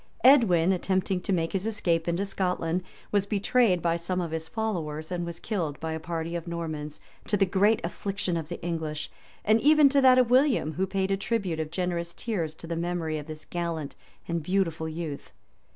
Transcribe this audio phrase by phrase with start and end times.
[0.23, 5.11] Edwin, attempting to make his escape into Scotland, was betrayed by some of his followers,
[5.11, 9.11] and was killed by a party of Normans, to the great affliction of the English,
[9.45, 12.75] and even to that of William, who paid a tribute of generous tears to the
[12.75, 13.95] memory of this gallant
[14.27, 15.33] and beautiful youth.